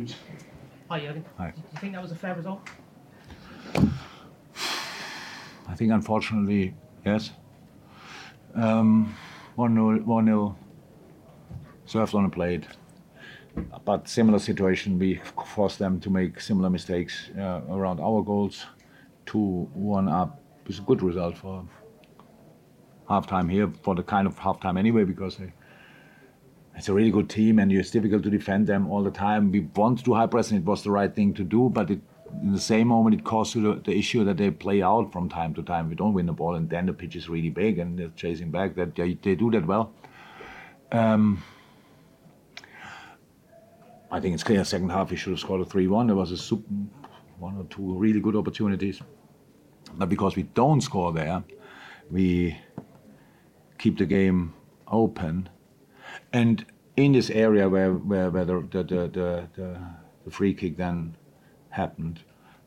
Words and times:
James. 0.00 0.16
Hi, 0.88 1.00
Jürgen. 1.00 1.24
Hi. 1.36 1.50
Do 1.50 1.62
you 1.72 1.78
think 1.78 1.92
that 1.92 2.02
was 2.02 2.12
a 2.12 2.16
fair 2.16 2.34
result? 2.34 2.60
I 5.68 5.74
think 5.76 5.92
unfortunately, 5.92 6.74
yes. 7.04 7.32
Um, 8.54 9.14
1 9.56 9.74
0, 9.74 10.00
1 10.00 10.24
0, 10.24 10.56
served 11.84 12.14
on 12.14 12.24
a 12.24 12.30
plate. 12.30 12.66
But 13.84 14.08
similar 14.08 14.38
situation, 14.38 14.98
we 14.98 15.20
forced 15.54 15.78
them 15.78 16.00
to 16.00 16.10
make 16.10 16.40
similar 16.40 16.70
mistakes 16.70 17.30
uh, 17.38 17.60
around 17.68 18.00
our 18.00 18.22
goals. 18.22 18.66
2 19.26 19.38
1 19.74 20.08
up 20.08 20.40
is 20.66 20.78
a 20.78 20.82
good 20.82 21.02
result 21.02 21.36
for 21.36 21.68
halftime 23.08 23.50
here, 23.50 23.70
for 23.82 23.94
the 23.94 24.02
kind 24.02 24.26
of 24.26 24.38
halftime 24.38 24.78
anyway, 24.78 25.04
because 25.04 25.36
they, 25.36 25.52
it's 26.76 26.88
a 26.88 26.94
really 26.94 27.10
good 27.10 27.28
team 27.28 27.58
and 27.58 27.70
it's 27.72 27.90
difficult 27.90 28.22
to 28.22 28.30
defend 28.30 28.66
them 28.66 28.90
all 28.90 29.02
the 29.02 29.10
time. 29.10 29.50
We 29.50 29.60
want 29.60 29.98
to 29.98 30.04
do 30.04 30.14
high 30.14 30.26
pressing, 30.26 30.58
it 30.58 30.64
was 30.64 30.82
the 30.82 30.90
right 30.90 31.14
thing 31.14 31.34
to 31.34 31.44
do, 31.44 31.68
but 31.68 31.90
it, 31.90 32.00
in 32.42 32.52
the 32.52 32.60
same 32.60 32.88
moment 32.88 33.14
it 33.14 33.24
caused 33.24 33.54
the, 33.54 33.80
the 33.84 33.96
issue 33.96 34.24
that 34.24 34.36
they 34.36 34.50
play 34.50 34.82
out 34.82 35.12
from 35.12 35.28
time 35.28 35.52
to 35.54 35.62
time. 35.62 35.88
We 35.88 35.94
don't 35.94 36.14
win 36.14 36.26
the 36.26 36.32
ball 36.32 36.54
and 36.54 36.70
then 36.70 36.86
the 36.86 36.92
pitch 36.92 37.16
is 37.16 37.28
really 37.28 37.50
big 37.50 37.78
and 37.78 37.98
they're 37.98 38.12
chasing 38.16 38.50
back. 38.50 38.76
That 38.76 38.94
they, 38.94 39.14
they 39.14 39.34
do 39.34 39.50
that 39.50 39.66
well. 39.66 39.92
Um, 40.92 41.42
I 44.12 44.18
think 44.20 44.34
it's 44.34 44.42
clear 44.42 44.64
second 44.64 44.90
half 44.90 45.10
we 45.10 45.16
should 45.16 45.30
have 45.30 45.40
scored 45.40 45.60
a 45.60 45.64
3-1. 45.64 46.08
There 46.08 46.16
was 46.16 46.32
a 46.32 46.36
super, 46.36 46.64
one 47.38 47.56
or 47.56 47.64
two 47.64 47.94
really 47.96 48.20
good 48.20 48.36
opportunities. 48.36 49.00
But 49.94 50.08
because 50.08 50.36
we 50.36 50.44
don't 50.44 50.80
score 50.80 51.12
there, 51.12 51.42
we 52.10 52.58
keep 53.78 53.98
the 53.98 54.06
game 54.06 54.52
open. 54.88 55.48
And 56.32 56.64
in 56.96 57.12
this 57.12 57.30
area 57.30 57.68
where, 57.68 57.92
where, 57.92 58.30
where 58.30 58.44
the, 58.44 58.60
the, 58.70 58.82
the, 58.84 59.10
the, 59.12 59.48
the, 60.24 60.30
free 60.30 60.54
kick 60.54 60.76
then 60.76 61.16
happened, 61.70 62.20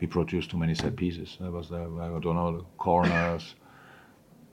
we 0.00 0.06
produced 0.06 0.50
too 0.50 0.58
many 0.58 0.74
set 0.74 0.94
pieces. 0.96 1.36
There 1.40 1.50
was 1.50 1.68
the, 1.70 1.80
I 1.80 2.20
don't 2.20 2.36
know, 2.36 2.58
the 2.58 2.64
corners, 2.76 3.54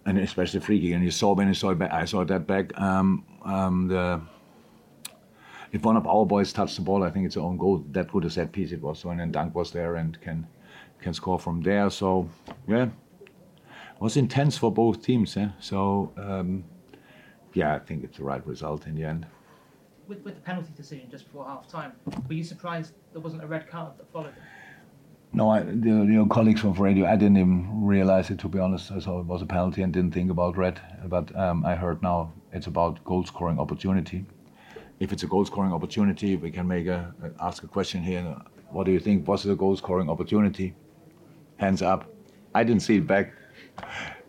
and 0.05 0.17
especially 0.17 0.59
free 0.59 0.81
kick. 0.81 0.93
And 0.93 1.03
you 1.03 1.11
saw 1.11 1.33
when 1.33 1.47
you 1.47 1.53
saw 1.53 1.69
it 1.69 1.79
back, 1.79 1.91
I 1.91 2.05
saw 2.05 2.23
that 2.23 2.47
back. 2.47 2.79
Um, 2.79 3.25
um, 3.43 3.87
the 3.87 4.21
if 5.71 5.83
one 5.83 5.97
of 5.97 6.07
our 6.07 6.25
boys 6.25 6.53
touched 6.53 6.77
the 6.77 6.81
ball, 6.81 7.03
I 7.03 7.09
think 7.09 7.25
it's 7.25 7.35
our 7.35 7.43
own 7.43 7.57
goal. 7.57 7.83
That 7.91 8.13
would 8.13 8.23
have 8.23 8.31
set 8.31 8.53
piece 8.53 8.71
it 8.71 8.81
was. 8.81 8.99
So 8.99 9.09
and 9.09 9.19
then 9.19 9.31
Dunk 9.31 9.53
was 9.53 9.71
there 9.71 9.95
and 9.97 10.19
can 10.21 10.47
can 11.01 11.13
score 11.13 11.37
from 11.37 11.61
there. 11.61 11.89
So 11.89 12.29
yeah, 12.67 12.85
it 12.85 13.99
was 13.99 14.15
intense 14.15 14.57
for 14.57 14.71
both 14.71 15.03
teams. 15.03 15.35
Eh? 15.35 15.49
So 15.59 16.13
um, 16.17 16.63
yeah, 17.55 17.73
I 17.73 17.79
think 17.79 18.03
it's 18.03 18.17
the 18.17 18.23
right 18.23 18.45
result 18.45 18.85
in 18.85 18.95
the 18.95 19.03
end. 19.03 19.25
With, 20.07 20.23
with 20.23 20.35
the 20.35 20.41
penalty 20.41 20.71
decision 20.75 21.09
just 21.09 21.25
before 21.25 21.45
half 21.45 21.67
time, 21.67 21.93
were 22.27 22.33
you 22.35 22.43
surprised 22.43 22.93
there 23.13 23.21
wasn't 23.21 23.43
a 23.43 23.47
red 23.47 23.67
card 23.67 23.97
that 23.97 24.11
followed 24.11 24.27
it? 24.27 24.33
No, 25.33 25.49
I, 25.49 25.61
the, 25.63 25.89
your 26.05 26.27
colleagues 26.27 26.61
from 26.61 26.73
radio, 26.73 27.07
I 27.07 27.15
didn't 27.15 27.37
even 27.37 27.85
realize 27.85 28.29
it 28.29 28.37
to 28.39 28.47
be 28.47 28.59
honest. 28.59 28.91
I 28.91 28.99
saw 28.99 29.19
it 29.19 29.25
was 29.25 29.41
a 29.41 29.45
penalty 29.45 29.81
and 29.81 29.91
didn't 29.91 30.13
think 30.13 30.29
about 30.29 30.55
red. 30.57 30.79
But 31.07 31.35
um, 31.35 31.65
I 31.65 31.75
heard 31.75 32.01
now 32.03 32.31
it's 32.53 32.67
about 32.67 33.03
goal 33.03 33.25
scoring 33.25 33.59
opportunity. 33.59 34.25
If 34.99 35.11
it's 35.11 35.23
a 35.23 35.27
goal 35.27 35.43
scoring 35.43 35.73
opportunity, 35.73 36.35
we 36.37 36.51
can 36.51 36.67
make 36.67 36.87
a 36.87 37.13
ask 37.41 37.63
a 37.63 37.67
question 37.67 38.01
here. 38.03 38.37
What 38.69 38.85
do 38.85 38.91
you 38.91 38.99
think? 38.99 39.27
Was 39.27 39.45
it 39.45 39.51
a 39.51 39.55
goal 39.55 39.75
scoring 39.75 40.09
opportunity? 40.09 40.73
Hands 41.57 41.81
up. 41.81 42.05
I 42.53 42.63
didn't 42.63 42.81
see 42.83 42.97
it 42.97 43.07
back. 43.07 43.33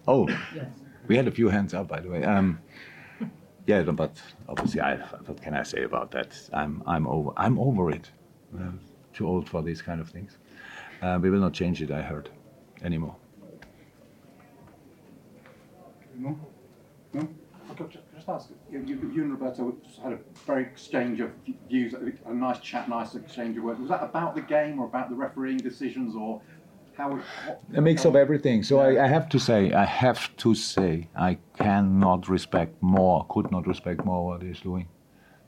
Oh, 0.08 0.28
Yes. 0.54 0.66
we 1.06 1.16
had 1.16 1.28
a 1.28 1.30
few 1.30 1.48
hands 1.48 1.72
up, 1.74 1.86
by 1.86 2.00
the 2.00 2.08
way. 2.08 2.24
Um, 2.24 2.58
yeah, 3.66 3.82
but 3.82 4.20
obviously, 4.48 4.80
I, 4.80 4.96
what 4.96 5.42
can 5.42 5.54
I 5.54 5.62
say 5.62 5.82
about 5.82 6.10
that? 6.12 6.38
I'm, 6.52 6.82
I'm 6.86 7.06
over, 7.06 7.30
I'm 7.36 7.58
over 7.58 7.90
it. 7.90 8.10
Uh, 8.56 8.70
too 9.12 9.26
old 9.26 9.48
for 9.48 9.62
these 9.62 9.82
kind 9.82 10.00
of 10.00 10.08
things. 10.08 10.38
Uh, 11.02 11.18
we 11.20 11.30
will 11.30 11.40
not 11.40 11.52
change 11.52 11.82
it. 11.82 11.90
I 11.90 12.02
heard 12.02 12.30
anymore. 12.82 13.16
No? 16.14 16.38
No? 17.12 17.28
Just 18.14 18.28
ask, 18.28 18.48
you, 18.70 18.80
you, 18.86 19.10
you 19.12 19.22
and 19.22 19.32
Roberto 19.32 19.76
had 20.02 20.12
a 20.12 20.18
very 20.46 20.62
exchange 20.62 21.20
of 21.20 21.30
views, 21.68 21.94
a 22.24 22.32
nice 22.32 22.60
chat, 22.60 22.88
nice 22.88 23.14
exchange 23.14 23.58
of 23.58 23.64
words. 23.64 23.80
Was 23.80 23.90
that 23.90 24.02
about 24.02 24.34
the 24.34 24.40
game 24.40 24.78
or 24.78 24.86
about 24.86 25.10
the 25.10 25.16
refereeing 25.16 25.58
decisions 25.58 26.14
or 26.14 26.40
how? 26.96 27.20
A 27.74 27.80
mix 27.80 28.04
of 28.04 28.16
everything. 28.16 28.62
So 28.62 28.78
I, 28.78 29.04
I 29.04 29.06
have 29.06 29.28
to 29.30 29.38
say, 29.38 29.72
I 29.72 29.84
have 29.84 30.36
to 30.38 30.54
say, 30.54 31.08
I 31.16 31.38
cannot 31.58 32.28
respect 32.28 32.82
more, 32.82 33.26
could 33.28 33.50
not 33.50 33.66
respect 33.66 34.04
more 34.04 34.26
what 34.26 34.42
he's 34.42 34.60
doing. 34.60 34.88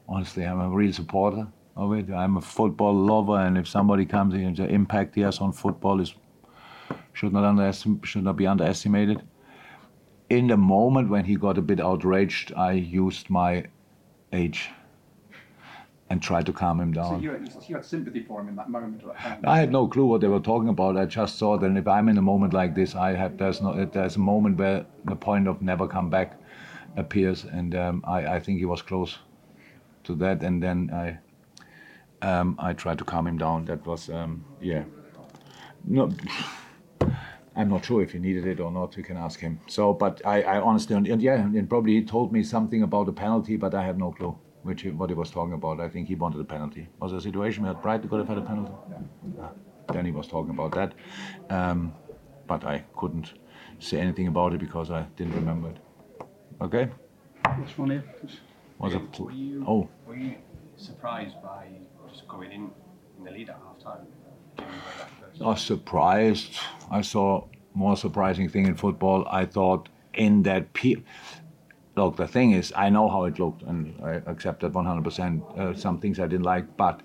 Honestly, 0.09 0.45
I'm 0.45 0.61
a 0.61 0.69
real 0.69 0.93
supporter 0.93 1.47
of 1.77 1.93
it. 1.93 2.11
I'm 2.11 2.37
a 2.37 2.41
football 2.41 2.95
lover, 2.95 3.39
and 3.39 3.57
if 3.57 3.69
somebody 3.69 4.05
comes 4.05 4.35
in, 4.35 4.55
the 4.55 4.67
impact 4.67 5.15
he 5.15 5.23
has 5.23 5.39
on 5.39 5.53
football 5.53 6.01
is 6.01 6.15
should 7.13 7.33
not 7.33 7.45
underestim- 7.45 8.05
should 8.05 8.25
not 8.25 8.37
be 8.37 8.47
underestimated. 8.47 9.23
In 10.31 10.47
the 10.47 10.57
moment 10.57 11.09
when 11.09 11.25
he 11.25 11.37
got 11.37 11.59
a 11.59 11.63
bit 11.63 11.81
outraged, 11.81 12.53
I 12.55 12.73
used 12.73 13.31
my 13.31 13.65
age 14.33 14.71
and 16.11 16.23
tried 16.23 16.47
to 16.47 16.53
calm 16.53 16.81
him 16.81 16.95
So 16.95 17.01
down. 17.03 17.23
you, 17.23 17.31
had- 17.33 17.49
you 17.67 17.75
had 17.77 17.85
sympathy 17.85 18.23
for 18.23 18.41
him 18.41 18.49
in 18.49 18.57
that 18.57 18.71
moment. 18.71 19.03
at. 19.25 19.41
I 19.45 19.59
had 19.59 19.71
no 19.71 19.87
clue 19.87 20.07
what 20.07 20.21
they 20.21 20.29
were 20.29 20.41
talking 20.41 20.69
about. 20.69 20.97
I 20.97 21.05
just 21.05 21.39
saw 21.39 21.59
that 21.59 21.77
if 21.77 21.87
I'm 21.87 22.09
in 22.09 22.17
a 22.19 22.23
moment 22.23 22.55
like 22.55 22.75
this, 22.75 22.95
I 22.95 23.15
have 23.15 23.37
there's 23.37 23.61
no 23.61 23.85
there's 23.85 24.17
a 24.17 24.21
moment 24.21 24.57
where 24.59 24.87
the 25.05 25.17
point 25.17 25.49
of 25.49 25.61
never 25.61 25.87
come 25.87 26.09
back 26.09 26.37
appears, 26.97 27.45
and 27.45 27.75
um, 27.75 28.05
I, 28.07 28.27
I 28.37 28.41
think 28.41 28.59
he 28.59 28.65
was 28.65 28.81
close 28.83 29.19
to 30.05 30.15
that. 30.17 30.43
And 30.43 30.63
then 30.63 30.91
I 30.93 31.19
um, 32.27 32.57
I 32.59 32.73
tried 32.73 32.99
to 32.99 33.05
calm 33.05 33.27
him 33.27 33.37
down. 33.39 33.67
That 33.67 33.85
was 33.87 34.09
um, 34.09 34.45
yeah. 34.61 34.85
No, 35.85 36.11
I'm 37.57 37.69
not 37.69 37.85
sure 37.85 38.03
if 38.03 38.13
he 38.13 38.19
needed 38.19 38.47
it 38.47 38.61
or 38.61 38.71
not. 38.71 38.97
You 38.97 39.03
can 39.03 39.17
ask 39.17 39.41
him. 39.41 39.61
So, 39.67 39.93
but 39.93 40.23
I, 40.25 40.43
I 40.43 40.61
honestly 40.61 40.97
and, 40.97 41.07
and 41.07 41.21
yeah, 41.21 41.35
and 41.35 41.69
probably 41.69 41.95
he 41.97 42.05
told 42.05 42.33
me 42.33 42.43
something 42.43 42.83
about 42.83 43.07
the 43.07 43.13
penalty, 43.13 43.57
but 43.57 43.75
I 43.75 43.85
had 43.85 43.99
no 43.99 44.13
clue 44.13 44.39
which 44.63 44.83
he, 44.83 44.91
what 44.91 45.11
he 45.11 45.15
was 45.15 45.31
talking 45.31 45.55
about. 45.55 45.81
I 45.81 45.89
think 45.89 46.09
he 46.09 46.15
wanted 46.15 46.41
a 46.41 46.45
penalty. 46.45 46.89
Was 47.01 47.13
a 47.13 47.21
situation 47.21 47.65
where 47.65 47.75
Bright 47.75 48.09
could 48.09 48.19
have 48.19 48.29
had 48.29 48.39
a 48.39 48.43
penalty? 48.43 48.73
Ah, 49.41 49.51
Then 49.93 50.05
he 50.05 50.13
was 50.13 50.27
talking 50.29 50.51
about 50.51 50.73
that, 50.73 50.95
um, 51.51 51.95
but 52.47 52.65
I 52.65 52.85
couldn't 52.97 53.33
say 53.79 54.01
anything 54.01 54.27
about 54.29 54.53
it 54.55 54.61
because 54.61 54.91
I 54.91 55.03
didn't 55.17 55.35
remember 55.35 55.69
it. 55.71 55.77
Okay, 56.61 56.89
This 57.61 57.79
one 57.79 57.91
here. 57.91 58.05
was 58.79 58.95
it? 58.95 59.21
Were 59.21 59.31
you, 59.33 59.65
Oh, 59.67 59.89
were 60.07 60.17
you 60.17 60.35
surprised 60.77 61.37
by 61.43 61.69
just 62.11 62.27
going 62.29 62.51
in 62.53 62.71
in 63.19 63.25
the 63.25 63.31
lead 63.31 63.49
at 63.49 63.57
half 63.65 63.79
time? 63.83 64.07
not 65.41 65.59
surprised. 65.59 66.55
I 66.91 67.01
saw 67.03 67.45
more 67.75 67.97
surprising 67.97 68.49
thing 68.49 68.67
in 68.67 68.75
football. 68.75 69.25
I 69.31 69.45
thought 69.47 69.89
in 70.15 70.43
that 70.43 70.73
pe- 70.73 70.97
look, 71.99 72.17
the 72.17 72.27
thing 72.27 72.53
is, 72.53 72.73
I 72.77 72.89
know 72.91 73.09
how 73.09 73.25
it 73.25 73.39
looked, 73.39 73.63
and 73.63 73.95
I 74.03 74.23
accept 74.33 74.61
that 74.61 74.73
100%. 74.73 75.59
Uh, 75.59 75.75
some 75.75 75.99
things 75.99 76.19
I 76.19 76.27
didn't 76.27 76.45
like, 76.45 76.77
but 76.77 77.01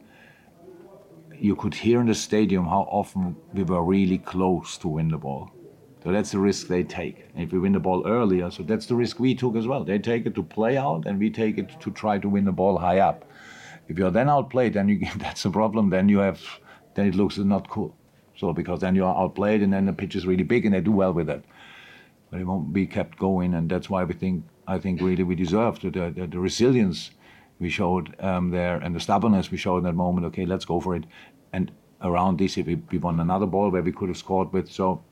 you 1.48 1.56
could 1.56 1.74
hear 1.74 2.00
in 2.00 2.08
the 2.08 2.16
stadium 2.16 2.66
how 2.66 2.84
often 3.00 3.36
we 3.54 3.64
were 3.64 3.84
really 3.84 4.20
close 4.20 4.78
to 4.78 4.88
win 4.88 5.10
the 5.10 5.18
ball. 5.18 5.52
So 6.04 6.12
that's 6.12 6.32
the 6.32 6.40
risk 6.40 6.68
they 6.68 6.84
take. 6.84 7.26
And 7.34 7.44
if 7.44 7.52
we 7.52 7.60
win 7.60 7.74
the 7.74 7.80
ball 7.80 8.06
earlier, 8.06 8.52
so 8.52 8.62
that's 8.64 8.86
the 8.86 8.96
risk 8.96 9.20
we 9.20 9.34
took 9.36 9.56
as 9.56 9.68
well. 9.68 9.84
They 9.84 10.00
take 10.00 10.26
it 10.26 10.36
to 10.36 10.44
play 10.44 10.78
out, 10.78 11.08
and 11.08 11.18
we 11.18 11.30
take 11.30 11.58
it 11.58 11.70
to 11.82 11.92
try 11.92 12.20
to 12.20 12.30
win 12.30 12.46
the 12.46 12.52
ball 12.52 12.78
high 12.78 13.00
up. 13.00 13.26
If 13.88 13.98
you're 13.98 14.12
then 14.12 14.30
outplayed, 14.30 14.74
then 14.74 14.90
you 14.90 15.08
that's 15.18 15.46
a 15.46 15.50
problem. 15.50 15.90
Then 15.90 16.08
you 16.08 16.20
have, 16.20 16.42
then 16.96 17.08
it 17.08 17.16
looks 17.16 17.38
not 17.38 17.70
cool. 17.70 17.96
So 18.36 18.54
because 18.54 18.80
then 18.80 18.96
you 18.96 19.06
are 19.06 19.18
outplayed, 19.24 19.62
and 19.64 19.74
then 19.74 19.86
the 19.86 19.94
pitch 19.94 20.16
is 20.16 20.28
really 20.28 20.44
big, 20.44 20.66
and 20.66 20.76
they 20.76 20.82
do 20.82 20.92
well 20.92 21.14
with 21.14 21.30
it. 21.30 21.44
But 22.30 22.42
it 22.42 22.46
won't 22.46 22.74
be 22.74 22.86
kept 22.86 23.18
going, 23.18 23.54
and 23.54 23.70
that's 23.70 23.90
why 23.90 24.04
we 24.04 24.14
think 24.14 24.44
I 24.68 24.80
think 24.80 25.02
really 25.02 25.24
we 25.24 25.36
deserved 25.36 25.82
the, 25.82 26.12
the, 26.12 26.28
the 26.28 26.40
resilience 26.40 27.12
we 27.60 27.70
showed 27.70 28.16
um, 28.20 28.52
there 28.52 28.78
and 28.78 28.96
the 28.96 29.00
stubbornness 29.00 29.52
we 29.52 29.58
showed 29.58 29.78
in 29.80 29.84
that 29.84 29.96
moment. 29.96 30.26
Okay, 30.28 30.46
let's 30.46 30.66
go 30.66 30.80
for 30.80 30.96
it. 30.96 31.06
And 31.52 31.72
around 32.02 32.40
this, 32.40 32.58
if 32.58 32.66
we, 32.66 32.76
we 32.76 32.98
won 32.98 33.20
another 33.20 33.46
ball 33.46 33.70
where 33.70 33.82
we 33.82 33.92
could 33.92 34.10
have 34.10 34.18
scored 34.18 34.52
with. 34.54 34.70
So 34.70 35.04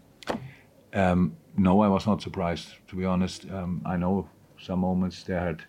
um, 0.93 1.35
no, 1.57 1.81
I 1.81 1.87
was 1.87 2.07
not 2.07 2.21
surprised 2.21 2.69
to 2.87 2.95
be 2.95 3.05
honest. 3.05 3.45
Um, 3.49 3.81
I 3.85 3.97
know 3.97 4.29
some 4.59 4.79
moments 4.79 5.23
they 5.23 5.33
had 5.33 5.63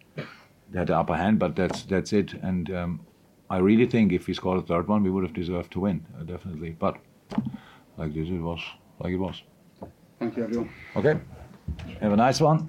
they 0.71 0.79
had 0.79 0.89
the 0.89 0.97
upper 0.97 1.17
hand, 1.17 1.39
but 1.39 1.57
that's 1.57 1.83
that's 1.85 2.13
it. 2.13 2.35
And 2.35 2.71
um, 2.71 3.01
I 3.51 3.59
really 3.59 3.87
think 3.87 4.13
if 4.13 4.27
we 4.27 4.35
scored 4.35 4.59
a 4.59 4.67
third 4.67 4.89
one, 4.89 5.03
we 5.03 5.11
would 5.11 5.25
have 5.25 5.35
deserved 5.35 5.73
to 5.73 5.81
win, 5.81 6.07
uh, 6.19 6.25
definitely. 6.25 6.77
But 6.79 6.97
like 7.97 8.15
this, 8.15 8.29
it 8.29 8.41
was 8.41 8.61
like 8.99 9.13
it 9.13 9.19
was. 9.19 9.43
Thank 10.19 10.37
you, 10.37 10.45
everyone. 10.45 10.71
Okay. 10.97 11.19
Have 12.01 12.13
a 12.13 12.17
nice 12.17 12.41
one. 12.41 12.69